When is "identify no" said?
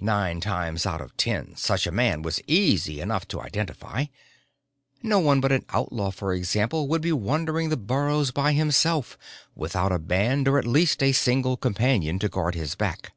3.40-5.18